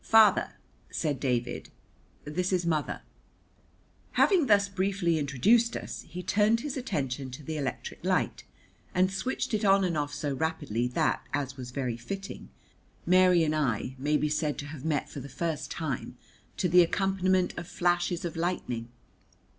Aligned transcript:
"Father," 0.03 0.53
said 0.89 1.19
David, 1.19 1.69
"this 2.25 2.51
is 2.51 2.65
mother." 2.65 3.03
Having 4.13 4.47
thus 4.47 4.67
briefly 4.67 5.19
introduced 5.19 5.77
us, 5.77 6.05
he 6.09 6.23
turned 6.23 6.61
his 6.61 6.75
attention 6.75 7.29
to 7.29 7.43
the 7.43 7.55
electric 7.55 8.03
light, 8.03 8.43
and 8.95 9.11
switched 9.11 9.53
it 9.53 9.63
on 9.63 9.83
and 9.83 9.95
off 9.95 10.11
so 10.11 10.33
rapidly 10.33 10.87
that, 10.87 11.21
as 11.35 11.55
was 11.55 11.69
very 11.69 11.97
fitting, 11.97 12.49
Mary 13.05 13.43
and 13.43 13.55
I 13.55 13.93
may 13.99 14.17
be 14.17 14.27
said 14.27 14.57
to 14.57 14.65
have 14.65 14.83
met 14.83 15.07
for 15.07 15.19
the 15.19 15.29
first 15.29 15.69
time 15.69 16.17
to 16.57 16.67
the 16.67 16.81
accompaniment 16.81 17.55
of 17.55 17.67
flashes 17.67 18.25
of 18.25 18.35
lightning. 18.35 18.89